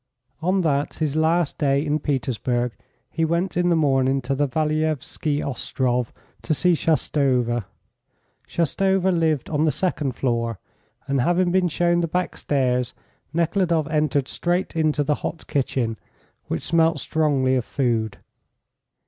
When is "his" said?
0.95-1.15